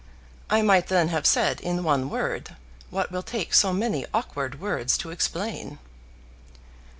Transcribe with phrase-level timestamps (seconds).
[0.49, 2.55] I might then have said in one word
[2.89, 5.77] what will take so many awkward words to explain.